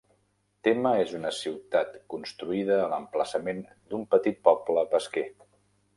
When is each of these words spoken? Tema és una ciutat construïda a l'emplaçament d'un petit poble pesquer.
Tema 0.67 0.93
és 1.01 1.11
una 1.17 1.31
ciutat 1.39 1.93
construïda 2.13 2.79
a 2.85 2.89
l'emplaçament 2.95 3.61
d'un 3.93 4.11
petit 4.15 4.41
poble 4.49 4.87
pesquer. 4.95 5.29